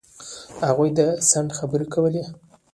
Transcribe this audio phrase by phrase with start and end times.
[0.67, 0.99] هغوی د
[1.29, 2.23] ځنډ خبرې کولې.